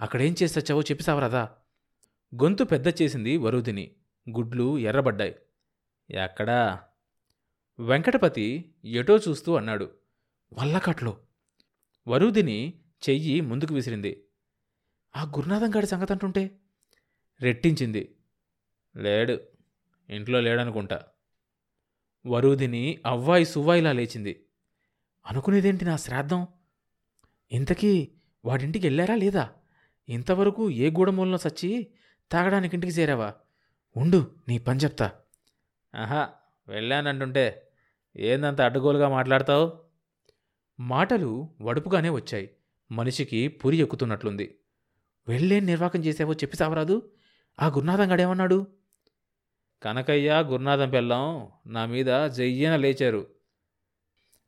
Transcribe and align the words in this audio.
అక్కడేం 0.00 0.34
చేసి 0.42 0.60
చచ్చావో 0.60 0.80
చెప్పిసావరాదా 0.82 1.42
గొంతు 2.34 2.64
పెద్ద 2.64 3.02
చేసింది 3.02 3.36
వరుదిని. 3.36 3.94
గుడ్లు 4.30 4.78
ఎర్రబడ్డాయి. 4.78 5.36
ఎక్కడా? 6.10 6.80
వెంకటపతి 7.78 8.74
ఎటో 8.84 9.16
చూస్తూ 9.16 9.56
అన్నాడు. 9.56 9.90
వల్లకట్లో. 10.52 11.18
వరుదిని 12.08 12.80
చెయ్యి 13.08 13.40
ముందుకు 13.40 13.74
విసిరింది. 13.74 14.24
ఆ 15.16 15.24
గురునాథం 15.24 15.74
గాడి 15.74 15.86
సంగతి 15.86 16.12
అంటుంటే 16.12 16.58
రెట్టించింది. 17.40 18.16
లేడు. 18.96 19.40
ఇంట్లో 20.10 20.40
లేడనుకుంటా. 20.40 21.02
వరుదిని 22.26 23.02
అవ్వాయి 23.06 23.44
సువ్వాయిలా 23.44 23.92
లేచింది. 23.92 24.44
అనుకునేదేంటి 25.26 25.84
నా 25.84 25.96
శ్రాద్ధం? 25.96 26.46
ఇంతకీ 27.52 28.12
వాడింటికి 28.44 28.86
వెళ్ళారా 28.86 29.14
లేదా? 29.14 29.54
ఇంతవరకు 30.08 30.70
ఏ 30.70 30.90
గూడమూలలో 30.90 31.38
సచ్చి 31.38 31.86
తాగడానికి 32.32 32.76
ఇంటికి 32.76 32.92
చేరావా? 32.92 33.34
ఉండు 33.96 34.30
నీ 34.48 34.58
పని 34.58 34.80
చెప్తా. 34.80 35.12
ఆహా 35.94 36.28
వెళ్ళానంటుంటే 36.68 37.70
ఏందంత 38.16 38.60
అడ్డగోలుగా 38.60 39.08
మాట్లాడతావు? 39.08 39.78
మాటలు 40.80 41.54
వడుపుగానే 41.60 42.08
వచ్చాయి. 42.08 42.50
మనిషికి 42.92 43.48
పురి 43.48 43.76
ఎక్కుతున్నట్లుంది. 43.76 44.58
వెళ్ళేం 45.28 45.66
నిర్వాకం 45.66 46.04
చేసావో 46.04 46.32
చెప్పి 46.32 46.56
సావరాదు. 46.56 47.10
ఆ 47.62 47.66
గురునాథం 47.66 48.12
గడేమన్నాడు? 48.12 48.66
కనకయ్య 49.82 50.44
గురునాథం 50.46 50.90
పెళ్ళం 50.90 51.48
నా 51.66 51.86
మీద 51.86 52.30
జయ్యన 52.30 52.76
లేచారు. 52.76 53.26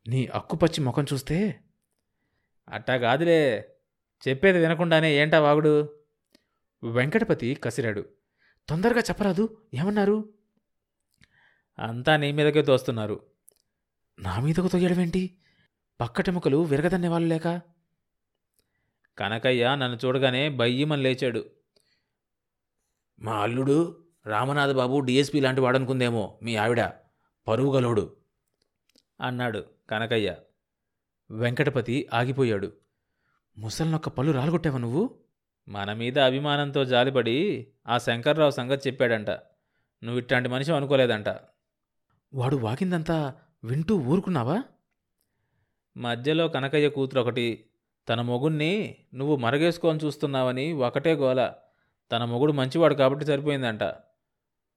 నీ 0.09 0.27
అక్కుపచ్చి 0.27 0.85
ముఖం 0.85 1.07
చూస్తే? 1.13 1.61
అట్టా 2.69 2.97
కాదులే. 2.97 3.71
చెప్పేది 4.29 4.59
వినకుండానే 4.59 5.15
ఏంటా 5.15 5.41
వాగుడు? 5.41 6.01
వెంకటపతి 6.83 7.55
కసిరాడు. 7.55 8.09
తొందరగా 8.69 9.01
చెప్పరాదు? 9.01 9.63
ఏమన్నారు? 9.75 10.35
అంతా 11.79 12.17
నీ 12.17 12.33
మీదకే 12.33 12.63
తోస్తున్నారు. 12.63 13.27
నా 14.19 14.41
మీదకు 14.41 14.69
తొయ్యడమేంటి 14.69 15.39
పక్కటెముకలు 16.01 16.57
విరగదన్నేవాళ్ళు 16.57 17.29
లేక? 17.29 17.61
కనకయ్య 19.19 19.65
నన్ను 19.65 19.99
చూడగానే 20.05 20.49
బయ్యమని 20.49 21.03
లేచాడు. 21.03 21.51
మా 23.21 23.33
అల్లుడు 23.33 24.05
రామనాథ 24.27 24.71
బాబు 24.71 25.01
డిఎస్పీ 25.01 25.41
లాంటి 25.41 25.61
వాడనుకుందేమో 25.61 26.41
మీ 26.43 26.57
ఆవిడ. 26.57 26.85
పరువుగలోడు 27.49 28.17
అన్నాడు 29.21 29.65
కనకయ్య. 29.91 30.37
వెంకటపతి 31.31 32.09
ఆగిపోయాడు. 32.15 32.73
ముసలినొక్క 33.61 34.09
పళ్ళు 34.09 34.33
రాలగొట్టావా 34.33 34.79
నువ్వు? 34.79 35.11
మన 35.69 35.93
మీద 35.93 36.19
అభిమానంతో 36.19 36.85
జాలిపడి 36.85 37.69
ఆ 37.87 37.99
శంకర్రావు 37.99 38.51
సంగతి 38.51 38.89
చెప్పాడంట. 38.89 39.31
నువ్వు 40.05 40.19
ఇట్లాంటి 40.19 40.49
మనిషి 40.49 40.73
అనుకోలేదంట. 40.73 41.29
వాడు 42.35 42.57
వాకిందంతా 42.57 43.35
వింటూ 43.65 43.97
ఊరుకున్నావా? 43.97 44.63
మధ్యలో 45.97 46.49
కనకయ్య 46.49 46.89
కూతురు 46.89 47.21
ఒకటి 47.21 47.67
తన 48.09 48.21
మొగుణ్ణి 48.21 48.97
నువ్వు 49.15 49.37
మరగేసుకొని 49.37 49.99
చూస్తున్నావని 50.05 50.73
ఒకటే 50.73 51.15
గోల. 51.15 51.53
తన 52.13 52.25
మొగుడు 52.25 52.53
మంచివాడు 52.53 52.95
కాబట్టి 52.95 53.25
సరిపోయిందంట. 53.25 53.83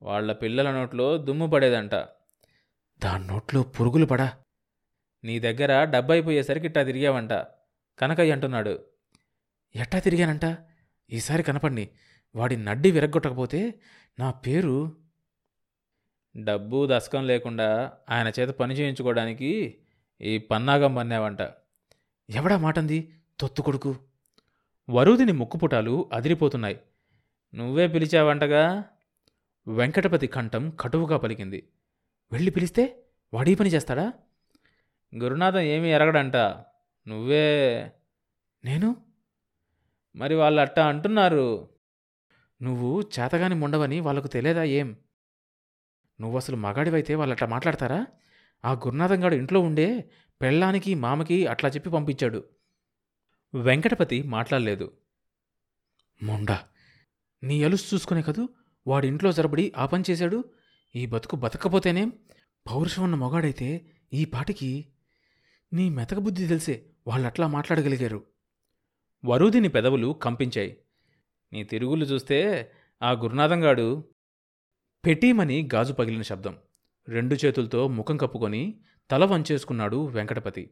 వాళ్ళ 0.01 0.33
పిల్లల 0.33 0.71
నోట్లో 0.71 1.17
దుమ్ము 1.17 1.47
పడేదంట. 1.47 1.95
దాని 3.03 3.27
నోట్లో 3.27 3.63
పురుగులు 3.63 4.05
పడా. 4.05 4.31
నీ 5.23 5.39
దగ్గర 5.39 5.83
డబ్బైపోయేసరికి 5.83 6.65
ఇట్టా 6.65 6.83
తిరిగావంట. 6.83 7.33
కనకయ్య 7.99 8.31
అంటున్నాడు 8.31 8.85
ఎట్టా 9.75 9.99
తిరిగానంట? 9.99 10.57
ఈసారి 11.09 11.43
కనపడిని. 11.43 11.89
వాడి 12.35 12.57
నడ్డి 12.57 12.91
విరగ్గొట్టకపోతే 12.91 13.79
నా 14.19 14.31
పేరు? 14.31 14.97
డబ్బు 16.37 16.87
దశకం 16.91 17.27
లేకుండా 17.27 17.91
ఆయన 18.09 18.27
చేత 18.27 18.49
పని 18.49 18.73
చేయించుకోవడానికి 18.73 19.77
ఈ 20.21 20.37
పన్నాగం 20.37 20.95
పన్నావంట 20.95 21.41
ఎవడా 22.29 22.57
మాటంది? 22.57 23.13
తొత్తు 23.39 23.61
కొడుకు. 23.61 23.95
వరుదిని 24.89 25.31
ముక్కుపుటాలు 25.31 26.09
అదిరిపోతున్నాయి. 26.13 26.79
నువ్వే 27.55 27.87
పిలిచావంటగా? 27.87 28.83
వెంకటపతి 29.67 30.27
కంఠం 30.27 30.69
కటువుగా 30.69 31.17
పలికింది. 31.17 31.69
వెళ్ళి 32.31 32.51
పిలిస్తే 32.51 33.03
వాడీ 33.33 33.55
పని 33.55 33.69
చేస్తాడా? 33.69 34.13
గురునాథం 35.15 35.59
ఏమీ 35.59 35.89
ఎరగడంట. 35.89 36.35
నువ్వే. 37.07 37.83
నేను? 38.65 38.95
మరి 40.15 40.35
వాళ్ళు 40.35 40.61
అట్టా 40.61 40.87
అంటున్నారు. 40.87 41.69
నువ్వు 42.61 43.01
చేతగాని 43.01 43.55
ముండవని 43.55 43.99
వాళ్ళకు 43.99 44.27
తెలియదా 44.27 44.63
ఏం? 44.63 44.95
నువ్వు 46.21 46.37
అసలు 46.37 46.55
మగాడివైతే 46.55 47.15
వాళ్ళు 47.15 47.33
అట్లా 47.33 47.47
మాట్లాడతారా? 47.47 48.07
ఆ 48.65 48.73
గురునాథం 48.73 49.23
గాడు 49.23 49.35
ఇంట్లో 49.35 49.59
ఉండే 49.59 50.11
పెళ్ళానికి 50.41 50.95
మామకి 50.95 51.47
అట్లా 51.47 51.69
చెప్పి 51.69 51.89
పంపించాడు. 51.89 52.43
వెంకటపతి 53.55 54.23
మాట్లాడలేదు. 54.23 54.97
మొండా 56.23 56.67
నీ 57.43 57.63
ఎలుసు 57.63 57.95
చూసుకునే 57.95 58.21
కదూ? 58.21 58.49
వాడింట్లో 58.87 59.31
జరబడి 59.31 59.73
ఆ 59.77 59.85
పని 59.85 60.03
చేశాడు? 60.09 60.43
ఈ 60.95 61.05
బతుకు 61.05 61.35
బతకపోతేనేం? 61.35 62.11
పౌరుషం 62.71 63.03
ఉన్న 63.03 63.15
మొగాడైతే 63.15 63.85
ఈ 64.13 64.25
పాటికి 64.25 64.85
నీ 65.73 65.89
మెతక 65.89 66.17
బుద్ధి 66.17 66.47
తెలిసే 66.47 66.85
వాళ్ళట్లా 67.07 67.47
మాట్లాడగలిగారు. 67.47 68.23
వరుదిని 69.25 69.67
పెదవులు 69.67 70.19
కంపించాయి. 70.23 70.77
నీ 71.53 71.63
తిరుగులు 71.63 72.05
చూస్తే 72.05 72.71
ఆ 73.03 73.11
గురునాథంగాడు 73.11 74.03
పెటీమని 75.05 75.69
గాజు 75.75 75.93
పగిలిన 75.93 76.21
శబ్దం. 76.21 76.57
రెండు 77.09 77.35
చేతులతో 77.35 77.87
ముఖం 77.87 78.17
కప్పుకొని 78.17 78.79
తల 79.11 79.25
వంచేసుకున్నాడు 79.25 80.05
వెంకటపతి. 80.05 80.69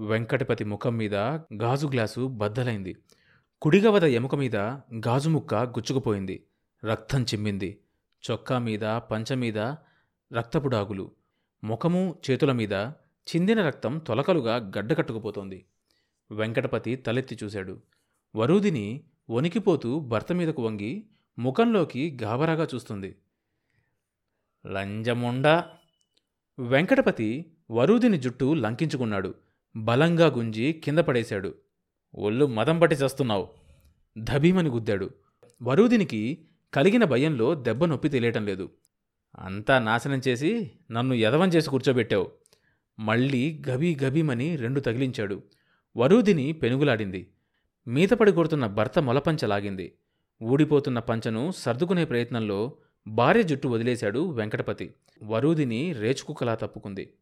వెంకటపతి 0.00 0.64
ముఖం 0.64 0.96
మీద 0.96 1.14
గాజు 1.54 1.86
గ్లాసు 1.86 2.28
బద్దలైంది. 2.28 2.96
కుడిగవద 3.62 4.04
ఎముక 4.04 4.34
మీద 4.34 4.56
గాజు 5.06 5.28
ముక్క 5.28 5.54
గుచ్చుకుపోయింది. 5.54 6.46
రక్తం 6.84 7.22
చిమ్మింది. 7.22 7.80
చొక్కా 8.30 8.58
మీద 8.58 8.80
పంచ 8.80 9.34
మీద 9.34 9.58
రక్తపుడాగులు. 10.32 11.12
ముఖము 11.64 12.18
చేతుల 12.30 12.52
మీద 12.52 12.92
చిందిన 13.28 13.66
రక్తం 13.66 13.98
తొలకలుగా 13.98 14.56
గడ్డకట్టుకుపోతోంది 14.56 15.64
వెంకటపతి 16.30 16.96
తలెత్తి 16.96 17.38
చూశాడు. 17.44 17.82
వరూదిని 18.36 19.04
వణికిపోతూ 19.30 20.00
భర్త 20.00 20.32
మీదకు 20.32 20.62
వంగి 20.62 21.06
ముఖంలోకి 21.38 22.18
గాబరాగా 22.22 22.68
చూస్తుంది. 22.74 23.16
లంజముండా. 24.66 25.64
వెంకటపతి 26.58 27.52
వరూదిని 27.70 28.18
జుట్టు 28.18 28.54
లంకించుకున్నాడు. 28.54 29.34
బలంగా 29.76 30.26
గుంజి 30.26 30.72
కింద 30.84 30.98
పడేశాడు. 30.98 31.54
ఒళ్ళు 32.14 32.46
మదం 32.46 32.78
పట్టి 32.78 32.96
చస్తున్నావు. 32.96 33.48
ధభీమని 34.18 34.68
గుద్దాడు. 34.68 35.10
వరూదినికి 35.62 36.48
కలిగిన 36.74 37.04
భయంలో 37.04 37.54
దెబ్బ 37.54 37.84
నొప్పి 37.84 38.08
తెలియటం 38.08 38.46
లేదు. 38.46 38.70
అంతా 39.38 39.78
నాశనం 39.78 40.20
చేసి 40.28 40.70
నన్ను 40.90 41.14
యదవం 41.14 41.48
చేసి 41.48 41.70
కూర్చోబెట్టావు. 41.70 42.30
మళ్ళీ 42.98 43.62
గబీ 43.68 43.96
గబీమని 44.02 44.56
రెండు 44.56 44.80
తగిలించాడు. 44.80 45.42
వరూదిని 45.96 46.52
పెనుగులాడింది. 46.52 47.30
మీతపడి 47.88 48.32
కొడుతున్న 48.32 48.66
భర్త 48.66 48.98
మొలపంచలాగింది 48.98 49.92
ఊడిపోతున్న 50.42 50.98
పంచను 50.98 51.52
సర్దుకునే 51.56 52.04
ప్రయత్నంలో 52.04 52.72
భార్య 53.06 53.42
జుట్టు 53.42 53.68
వదిలేశాడు 53.68 54.30
వెంకటపతి. 54.30 54.94
వరూదిని 55.22 55.92
రేచుకుక్కలా 55.92 56.54
తప్పుకుంది. 56.54 57.12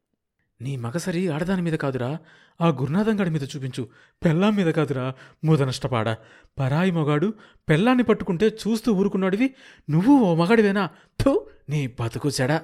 నీ 0.60 0.76
మగసరి 0.76 1.28
ఆడదాని 1.28 1.62
మీద 1.62 1.72
కాదురా. 1.72 2.18
ఆ 2.60 2.68
గురునాథంగాడి 2.68 3.30
మీద 3.30 3.42
చూపించు. 3.42 3.88
పెళ్ళాం 4.24 4.56
మీద 4.56 4.74
కాదురా. 4.74 5.12
మూద 5.44 5.62
నష్టపాడా 5.62 6.16
పరాయి 6.58 6.90
మొగాడు 6.90 7.34
పెళ్ళాన్ని 7.68 8.04
పట్టుకుంటే 8.04 8.46
చూస్తూ 8.46 8.92
ఊరుకున్నాడివి. 8.92 9.54
నువ్వు 9.90 10.18
ఓ 10.18 10.34
మగాడివేనా? 10.34 10.90
థూ 11.22 11.46
నీ 11.68 11.86
బతుకు 11.86 12.28
చెడా. 12.28 12.62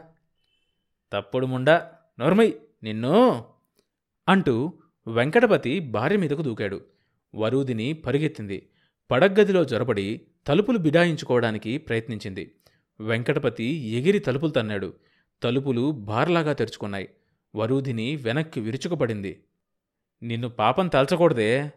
తప్పుడు 1.13 1.47
ముండా. 1.47 1.91
నోర్మై. 2.21 2.55
నిన్ను 2.83 3.45
అంటూ 4.29 4.73
వెంకటపతి 5.07 5.79
భార్య 5.79 6.17
మీదకు 6.17 6.43
దూకాడు. 6.43 6.85
వరూదిని 7.35 7.93
పరుగెత్తింది. 7.93 8.69
పడగ్గదిలో 9.11 9.65
జొరబడి 9.65 10.21
తలుపులు 10.47 10.79
బిడాయించుకోవడానికి 10.79 11.79
ప్రయత్నించింది. 11.79 12.55
వెంకటపతి 13.01 13.65
ఎగిరి 13.65 14.19
తలుపులు 14.19 14.51
తన్నాడు. 14.51 14.95
తలుపులు 15.43 15.91
బార్లాగా 15.91 16.53
తెరుచుకున్నాయి. 16.53 17.09
వరూధిని 17.57 18.17
వెనక్కి 18.17 18.61
విరుచుకుపడింది. 18.61 19.45
నిన్ను 20.23 20.49
పాపం 20.49 20.89
తలచకూడదే. 20.89 21.71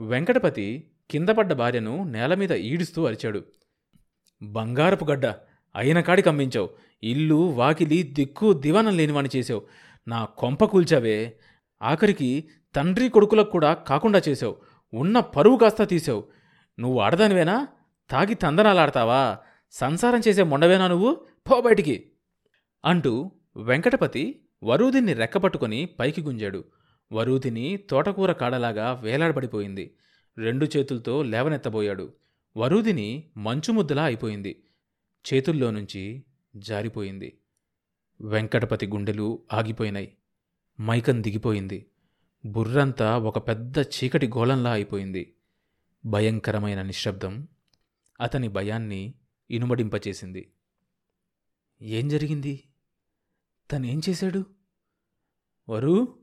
వెంకటపతి 0.00 0.90
కిందపడ్డ 1.10 1.52
భార్యను 1.52 2.04
నేలమీద 2.04 2.50
ఈడుస్తూ 2.50 3.06
అరిచాడు. 3.06 3.44
బంగారపు 4.42 5.04
గడ్డ 5.04 5.26
అయిన 5.76 6.00
కాడి 6.00 6.22
కమ్మించావు. 6.22 6.70
ఇల్లు 7.02 7.34
వాకిలి 7.34 8.02
దిక్కు 8.02 8.52
దివానం 8.52 8.96
లేనివాణి 8.96 9.28
చేసావు 9.36 9.62
నా 10.08 10.24
కొంప 10.24 10.64
కూల్చావే. 10.64 11.38
ఆఖరికి 11.82 12.48
తండ్రి 12.74 13.08
కొడుకులకు 13.08 13.50
కూడా 13.50 13.74
కాకుండా 13.74 14.22
చేసావు 14.28 14.56
ఉన్న 14.94 15.20
పరువు 15.20 15.56
కాస్త 15.56 15.84
తీసావు 15.84 16.24
నువ్వు 16.80 17.00
ఆడదానివేనా? 17.00 17.68
తాగి 18.10 18.34
తందనాలాడతావా? 18.34 19.38
సంసారం 19.70 20.20
చేసే 20.28 20.42
మొండవేనా 20.42 20.88
నువ్వు? 20.88 21.26
పో 21.50 21.60
బయటికి. 21.60 22.10
అంటూ 22.84 23.30
వెంకటపతి 23.56 24.40
వరూదిని 24.62 25.12
రెక్కపట్టుకుని 25.12 25.86
పైకి 25.86 26.22
గుంజాడు. 26.22 26.64
వరూదిని 27.12 27.76
తోటకూర 27.76 28.32
కాడలాగా 28.32 28.92
వేలాడబడిపోయింది. 28.92 29.96
రెండు 30.38 30.66
చేతులతో 30.76 31.22
లేవనెత్తబోయాడు. 31.22 32.12
వరూదిని 32.56 33.30
మంచుముద్దలా 33.36 34.04
అయిపోయింది. 34.04 34.62
చేతుల్లో 35.34 35.70
నుంచి 35.70 36.24
జారిపోయింది. 36.56 37.38
వెంకటపతి 38.20 38.86
గుండెలు 38.86 39.42
ఆగిపోయినాయి. 39.52 40.16
మైకం 40.80 41.22
దిగిపోయింది. 41.22 41.90
బుర్రంతా 42.46 43.18
ఒక 43.18 43.48
పెద్ద 43.48 43.78
చీకటి 43.78 44.28
గోళంలా 44.28 44.72
అయిపోయింది. 44.72 45.36
భయంకరమైన 46.06 46.82
నిశ్శబ్దం 46.82 47.48
అతని 48.20 48.48
భయాన్ని 48.48 49.14
ఇనుమడింపచేసింది. 49.50 50.52
ఏం 51.82 52.08
జరిగింది? 52.08 52.68
తనేం 53.72 54.00
చేశాడు? 54.08 54.44
వరు? 55.68 56.18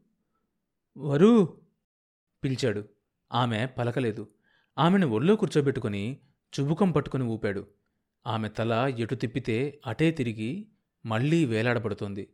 వరు? 0.97 1.61
పిలిచాడు. 2.43 2.89
ఆమె 3.33 3.65
పలకలేదు. 3.65 4.27
ఆమెను 4.77 5.07
ఒళ్ళో 5.07 5.35
కూర్చోబెట్టుకుని 5.35 6.21
చుబుకం 6.59 6.91
పట్టుకుని 6.91 7.23
ఊపాడు. 7.23 7.67
ఆమె 8.27 8.49
తల 8.49 8.95
ఎటు 8.99 9.15
తిప్పితే 9.15 9.81
అటే 9.87 10.11
తిరిగి 10.11 10.70
మళ్ళీ 11.05 11.45
వేలాడబడుతోంది. 11.45 12.29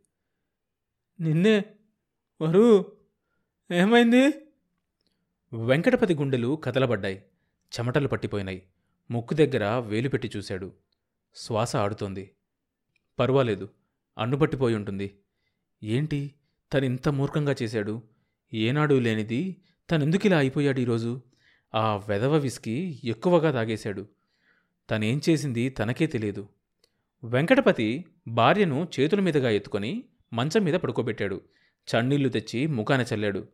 నిన్నే? 1.20 1.64
వరు? 2.40 2.92
ఏమైంది? 3.72 4.26
వెంకటపతి 5.52 6.14
గుండెలు 6.14 6.56
కదలబడ్డాయి. 6.64 7.24
చెమటలు 7.78 8.08
పట్టిపోయినాయి. 8.08 8.62
ముక్కు 9.10 9.34
దగ్గర 9.34 9.78
వేలు 9.78 10.08
పెట్టి 10.08 10.30
చూశాడు. 10.36 10.72
శ్వాస 11.34 11.76
ఆడుతోంది. 11.76 12.30
పర్వాలేదు. 13.18 13.68
అన్నుపట్టిపోయి 14.18 14.74
ఉంటుంది 14.74 15.18
ఏంటి 15.82 16.34
తనింత 16.72 17.08
మూర్ఖంగా 17.08 17.54
చేశాడు. 17.62 18.02
ఏనాడు 18.54 18.94
లేనిది 18.94 19.56
తనెందుకిలా 19.90 20.38
అయిపోయాడు 20.38 20.80
ఈరోజు? 20.80 21.20
ఆ 21.74 21.96
వెధవ 21.96 22.36
విస్కీ 22.36 23.00
ఎక్కువగా 23.04 23.52
తాగేశాడు. 23.52 24.08
తనేం 24.90 25.20
చేసింది 25.28 25.68
తనకే 25.68 26.06
తెలియదు. 26.06 26.48
వెంకటపతి 27.24 28.04
భార్యను 28.28 28.88
చేతుల 29.00 29.20
మీదుగా 29.20 29.50
ఎత్తుకొని 29.50 30.04
మంచం 30.32 30.64
మీద 30.64 30.74
పడుకోబెట్టాడు. 30.74 31.40
చన్నీళ్ళు 31.88 32.28
తెచ్చి 32.28 32.66
ముఖాన 32.66 33.04
చల్లాడు. 33.14 33.48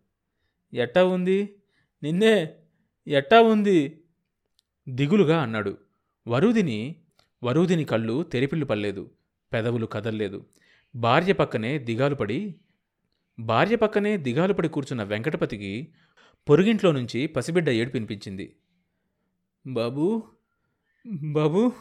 ఎట్టా 0.75 1.05
ఉంది? 1.05 1.57
నిన్నే 2.03 2.55
ఎట్టా 3.07 3.41
ఉంది? 3.41 4.03
దిగులుగా 4.89 5.43
అన్నాడు. 5.43 5.79
వరూదిని 6.29 6.97
వరూదిని 7.45 7.85
కళ్ళు 7.85 8.23
తెరిపిల్లు 8.23 8.67
పల్లేదు 8.67 9.11
పెదవులు 9.53 9.87
కదల్లేదు. 9.87 10.47
భార్య 10.97 11.33
పక్కనే 11.33 11.79
దిగాలు 11.79 12.15
పడి 12.15 12.55
భార్య 13.39 13.77
పక్కనే 13.77 14.17
దిగాలు 14.17 14.53
పడి 14.53 14.69
కూర్చున్న 14.69 15.03
వెంకటపతికి 15.03 15.89
పొరుగింట్లో 16.49 16.93
నుంచి 16.93 17.27
పసిబిడ్డ 17.27 17.69
ఏడు 17.69 17.91
వినిపించింది. 17.91 18.57
బాబూ 19.67 20.23
బాబూ 21.07 21.73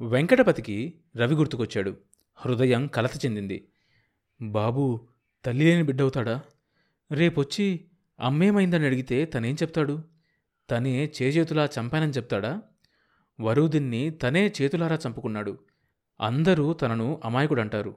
వెంకటపతికి 0.00 1.00
రవి 1.16 1.34
గుర్తుకొచ్చాడు. 1.34 1.96
హృదయం 2.34 2.86
కలత 2.86 3.24
చెందింది. 3.24 3.68
బాబు 4.42 5.08
తల్లి 5.44 5.64
లేని 5.64 5.82
బిడ్డవుతాడా? 5.82 6.42
రేపొచ్చి 7.12 7.84
అమ్మేమైందని 8.20 8.86
అడిగితే 8.86 9.24
తనేం 9.24 9.54
చెప్తాడు? 9.54 10.02
తనే 10.70 11.12
చేజేతులా 11.22 11.64
చంపానని 11.64 12.10
చెప్తాడా? 12.10 12.62
వరుదిన్ని 13.40 14.10
తనే 14.10 14.52
చేతులారా 14.62 14.98
చంపుకున్నాడు. 15.08 15.58
అందరూ 16.20 16.72
తనను 16.72 17.20
అమాయకుడంటారు. 17.24 17.96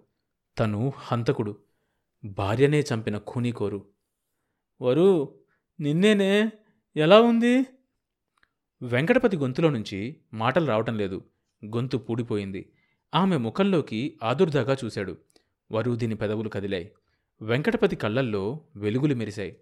తను 0.60 0.94
హంతకుడు. 0.98 1.58
భార్యనే 2.26 2.80
చంపిన 2.80 3.18
ఖూనీకోరు 3.18 3.86
వరు 4.82 5.40
నిన్నేనే? 5.80 6.50
ఎలా 6.96 7.22
ఉంది? 7.22 7.66
వెంకటపతి 8.82 9.38
గొంతులో 9.38 9.70
నుంచి 9.70 10.18
మాటలు 10.34 10.66
రావటం 10.66 10.98
లేదు. 10.98 11.24
గొంతు 11.66 11.98
పూడిపోయింది. 11.98 12.72
ఆమె 13.16 13.38
ముఖంలోకి 13.38 14.20
ఆదుర్దాగా 14.24 14.78
చూశాడు. 14.86 15.18
వరూదిని 15.72 16.16
పెదవులు 16.16 16.50
కదిలాయి. 16.50 16.92
వెంకటపతి 17.42 17.96
కళ్ళల్లో 17.96 18.62
వెలుగులు 18.76 19.16
మెరిశాయి. 19.16 19.58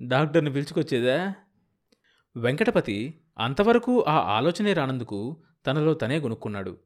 డాక్టర్ని 0.00 0.52
పిలుచుకొచ్చేదా? 0.52 1.34
వెంకటపతి 2.36 3.20
అంతవరకు 3.38 4.04
ఆ 4.08 4.12
ఆలోచనే 4.12 4.72
రానందుకు 4.72 5.42
తనలో 5.66 5.94
తనే 5.94 6.18
గొనుక్కున్నాడు. 6.18 6.78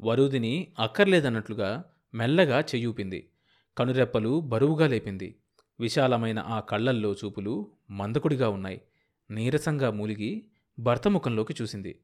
వరుదిని 0.00 0.72
అక్కర్లేదన్నట్లుగా 0.78 1.84
మెల్లగా 2.14 2.60
చెయ్యూపింది. 2.60 3.30
కనురెప్పలు 3.78 4.40
బరువుగా 4.40 4.86
లేపింది. 4.86 5.36
విశాలమైన 5.80 6.38
ఆ 6.38 6.60
కళ్ళల్లో 6.60 7.12
చూపులు 7.12 7.70
మందకుడిగా 7.90 8.48
ఉన్నాయి. 8.48 8.80
నీరసంగా 9.30 9.90
మూలిగి 9.90 10.46
భర్త 10.78 11.08
ముఖంలోకి 11.08 11.54
చూసింది. 11.62 12.00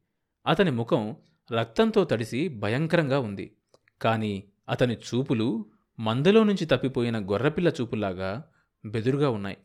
అతని 0.47 0.71
ముఖం 0.71 1.17
రక్తంతో 1.53 2.05
తడిసి 2.05 2.49
భయంకరంగా 2.49 3.19
ఉంది. 3.19 3.57
కాని 4.03 4.45
అతని 4.69 4.95
చూపులు 4.95 5.67
మందలో 6.01 6.45
నుంచి 6.45 6.67
తప్పిపోయిన 6.67 7.31
గొర్రపిల్ల 7.31 7.69
చూపులాగా 7.69 8.51
బెదురుగా 8.85 9.31
ఉన్నాయి. 9.31 9.57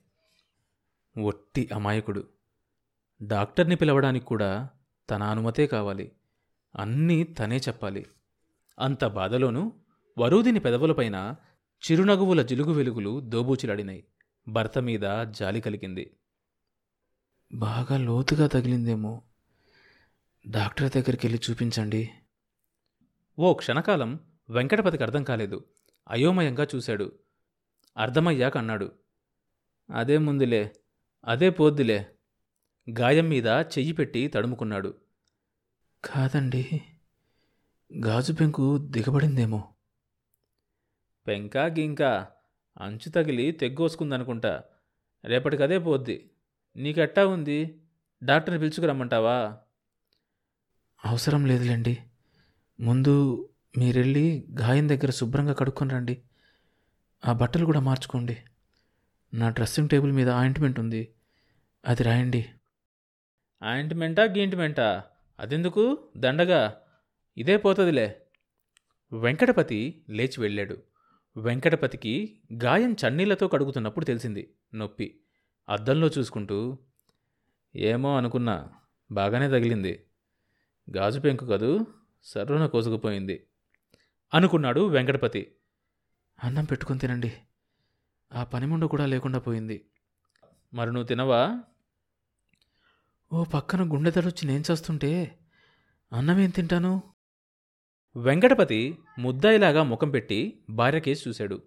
ఒట్టి 1.21 1.69
అమాయకుడు. 1.73 2.27
డాక్టర్ని 3.23 3.75
పిలవడానికి 3.75 4.25
కూడా 4.25 4.69
తన 5.09 5.23
అనుమతే 5.23 5.67
కావాలి. 5.67 6.11
అన్నీ 6.75 7.23
తనే 7.23 7.57
చెప్పాలి. 7.57 8.05
అంత 8.79 9.05
బాధలోనూ 9.05 9.71
వరూదిని 10.17 10.59
పెదవులపైన 10.59 11.35
చిరునగువుల 11.91 12.41
జిలుగు 12.41 12.71
వెలుగులు 12.71 13.19
దోబూచిలాడినాయి. 13.19 14.03
భర్త 14.47 14.79
మీద 14.79 15.25
జాలి 15.25 15.61
కలిగింది. 15.61 16.15
బాగా 17.53 17.97
లోతుగా 17.97 18.47
తగిలిందేమో. 18.47 19.21
డాక్టర్ 20.47 20.91
దగ్గరికి 20.91 21.27
వెళ్ళి 21.27 21.51
చూపించండి. 21.51 22.09
ఓ 23.39 23.53
క్షణకాలం 23.53 24.19
వెంకటపతికి 24.49 25.03
అర్థం 25.03 25.23
కాలేదు. 25.23 25.65
అయోమయంగా 26.09 26.67
చూశాడు. 26.75 27.19
అర్థమయ్యాక 27.97 28.57
అన్నాడు. 28.57 28.91
అదే 29.95 30.17
ముందులే 30.17 30.75
అదే 31.25 31.49
పోద్దులే. 31.49 32.15
గాయం 32.99 33.29
మీద 33.29 33.45
చెయ్యి 33.45 33.91
పెట్టి 33.91 34.27
తడుముకున్నాడు. 34.27 34.97
కాదండి 36.03 36.81
గాజు 38.05 38.33
పెంకు 38.33 38.77
దిగబడిందేమో. 38.77 39.74
పెంకా 41.27 41.65
గింకా 41.65 42.27
అంచు 42.81 43.10
తగిలి 43.10 43.51
తెగ్గోసుకుందనుకుంటా. 43.51 44.63
రేపటికదే 45.25 45.79
పోద్ది. 45.79 46.31
నీకెట్టా 46.75 47.27
ఉంది? 47.27 47.81
డాక్టర్ని 48.24 48.60
పిలుచుకురమ్మంటావా? 48.60 49.57
అవసరం 51.05 51.46
లేదులేండి. 51.46 51.98
ముందు 52.79 53.50
మీరెళ్ళి 53.77 54.48
గాయం 54.62 54.89
దగ్గర 54.89 55.10
శుభ్రంగా 55.10 55.53
కడుక్కొని 55.53 55.93
రండి. 55.93 56.22
ఆ 57.27 57.34
బట్టలు 57.34 57.65
కూడా 57.65 57.79
మార్చుకోండి. 57.79 58.38
నా 59.34 59.50
డ్రెస్సింగ్ 59.50 59.89
టేబుల్ 59.89 60.12
మీద 60.12 60.29
ఆయింట్మెంట్ 60.29 60.79
ఉంది. 60.79 61.13
అది 61.88 62.03
రాయండి. 62.03 62.46
ఆయింట్మెంటా 63.63 64.24
గీంట్మెంటా 64.24 65.03
అదెందుకు? 65.39 66.10
దండగా? 66.17 66.81
ఇదే 67.38 67.58
పోతుందిలే. 67.58 68.22
వెంకటపతి 69.13 70.05
లేచి 70.10 70.41
వెళ్ళాడు. 70.41 70.77
వెంకటపతికి 71.38 72.39
గాయం 72.53 72.93
చన్నీళ్ళతో 72.93 73.48
కడుగుతున్నప్పుడు 73.48 74.05
తెలిసింది. 74.05 74.53
నొప్పి. 74.75 75.20
అద్దంలో 75.70 76.10
చూసుకుంటూ 76.17 76.77
ఏమో 77.75 78.17
అనుకున్నా. 78.17 78.70
బాగానే 79.12 79.48
తగిలింది. 79.48 80.03
గాజు 80.97 81.19
పెంకు 81.19 81.45
కదూ? 81.45 81.85
సర్వన 82.23 82.65
కోసుకుపోయింది. 82.65 83.47
అనుకున్నాడు 84.33 84.88
వెంకటపతి. 84.88 85.55
అన్నం 86.43 86.65
పెట్టుకొని 86.65 87.00
తినండి. 87.00 87.33
ఆ 88.33 88.43
పనిముండ 88.43 88.85
కూడా 88.85 89.05
లేకుండా 89.05 89.39
పోయింది. 89.39 89.85
మరి 90.73 90.88
నువ్వు 90.88 91.07
తినవా? 91.07 91.63
ఓ 93.33 93.43
పక్కన 93.43 93.93
గుండె 93.93 94.11
తడొచ్చి 94.11 94.47
నేను 94.47 94.63
చేస్తుంటే 94.71 95.39
అన్నమేం 96.13 96.50
తింటాను? 96.50 97.03
వెంకటపతి 98.15 98.97
ముద్దాయిలాగా 99.19 99.83
ముఖం 99.83 100.11
పెట్టి 100.11 100.65
భార్యకేసి 100.69 101.29
చూశాడు. 101.29 101.63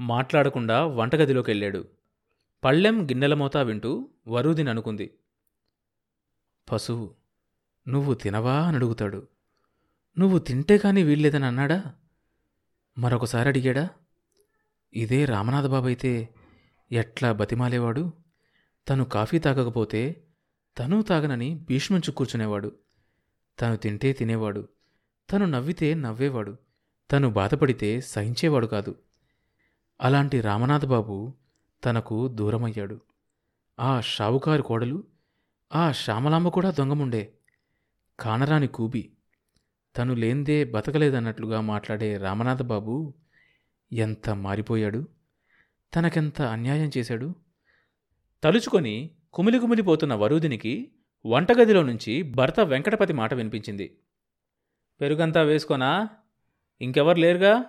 మాట్లాడకుండా 0.00 0.86
వంటగదిలోకి 0.86 1.50
వెళ్ళాడు 1.50 1.88
పళ్ళెం 2.64 3.04
గిన్నెల 3.04 3.34
మోతా 3.34 3.62
వింటూ 3.62 4.10
వరూదిని 4.28 4.70
అనుకుంది. 4.70 5.18
పశువు. 6.72 7.14
నువ్వు 7.88 8.14
తినవా 8.14 8.66
అని 8.66 8.76
అడుగుతాడు. 8.76 9.28
నువ్వు 10.18 10.38
తింటే 10.38 10.78
కానీ 10.78 11.02
వీల్లేదని 11.02 11.44
అన్నాడా? 11.44 11.84
మరొకసారి 12.98 13.48
అడిగాడా? 13.48 13.88
ఇదే 14.94 15.24
రామనాథబాబు 15.24 15.86
అయితే 15.86 16.28
ఎట్లా 16.92 17.32
బతిమాలేవాడు? 17.32 18.12
తను 18.88 19.04
కాఫీ 19.04 19.38
తాగకపోతే 19.38 20.24
తను 20.78 21.02
తాగనని 21.02 21.54
భీష్మించు 21.54 22.10
కూర్చునేవాడు. 22.10 22.72
తను 23.60 23.76
తింటే 23.76 24.12
తినేవాడు. 24.12 24.68
తను 25.32 25.46
నవ్వితే 25.46 25.94
నవ్వేవాడు. 25.94 26.56
తను 27.12 27.30
బాధపడితే 27.30 28.00
సహించేవాడు 28.00 28.66
కాదు. 28.66 28.94
అలాంటి 30.00 30.40
రామనాథబాబు 30.40 31.34
తనకు 31.84 32.28
దూరమయ్యాడు. 32.28 33.00
ఆ 33.80 34.00
షావుకారు 34.00 34.62
కోడలు 34.62 35.04
ఆ 35.74 35.92
శ్యామలాంబ 35.92 36.48
కూడా 36.48 36.70
దొంగముండే. 36.70 37.34
కానరాని 38.20 38.66
కూబి 38.66 39.12
తను 39.96 40.14
లేందే 40.14 40.64
బతకలేదన్నట్లుగా 40.64 41.60
మాట్లాడే 41.60 42.16
రామనాథబాబు 42.16 43.14
ఎంత 43.92 44.30
మారిపోయాడు? 44.30 45.08
తనకెంత 45.94 46.42
అన్యాయం 46.42 46.90
చేశాడు? 46.98 47.34
తలుచుకొని 48.44 49.10
కుమిలి 49.32 49.58
కుమిలిపోతున్న 49.58 50.14
వరుదినికి 50.14 50.92
వంటగదిలో 51.26 51.82
నుంచి 51.82 52.22
భర్త 52.22 52.60
వెంకటపతి 52.60 53.12
మాట 53.12 53.34
వినిపించింది. 53.34 53.98
పెరుగంతా 55.00 55.42
వేసుకోనా? 55.42 56.08
ఇంకెవరు 56.80 57.18
లేరుగా? 57.18 57.64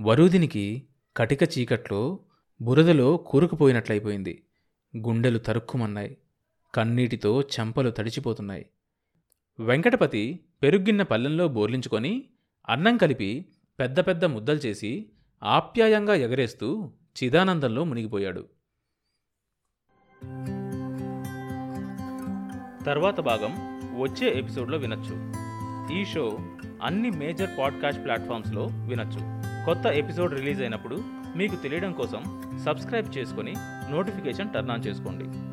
వరూదినికి 0.00 0.88
కటిక 1.16 1.42
చీకట్లో 1.42 2.20
బురదలో 2.62 3.16
కూరుకుపోయినట్లయిపోయింది. 3.16 4.46
గుండెలు 4.96 5.38
తరుక్కుమన్నాయి. 5.38 6.18
కన్నీటితో 6.74 7.40
చెంపలు 7.40 7.90
తడిచిపోతున్నాయి. 7.90 8.66
వెంకటపతి 9.60 10.40
పెరుగ్గిన్న 10.62 11.02
పల్లెంలో 11.02 11.48
బోర్లించుకొని 11.48 12.24
అన్నం 12.68 12.96
కలిపి 12.96 13.46
పెద్ద 13.80 14.00
పెద్ద 14.00 14.24
ముద్దలు 14.24 14.56
చేసి 14.56 15.10
ఆప్యాయంగా 15.42 16.14
ఎగరేస్తూ 16.14 16.92
చిదానందంలో 17.24 17.84
మునిగిపోయాడు. 17.84 18.48
తర్వాత 22.84 23.20
భాగం 23.20 23.52
వచ్చే 24.02 24.38
ఎపిసోడ్లో 24.38 24.78
వినొచ్చు. 24.78 25.32
ఈ 26.00 26.04
షో 26.04 26.38
అన్ని 26.82 27.10
మేజర్ 27.10 27.50
పాడ్కాస్ట్ 27.58 28.04
ప్లాట్ఫామ్స్లో 28.04 28.64
వినొచ్చు. 28.64 29.20
కొత్త 29.66 29.86
ఎపిసోడ్ 29.86 30.34
రిలీజ్ 30.34 30.60
అయినప్పుడు 30.60 31.04
మీకు 31.36 31.56
తెలియడం 31.56 31.92
కోసం 31.92 32.42
సబ్స్క్రైబ్ 32.64 33.18
చేసుకొని 33.18 33.54
నోటిఫికేషన్ 33.90 34.54
టర్న్ 34.54 34.70
ఆన్ 34.70 34.86
చేసుకోండి. 34.86 35.51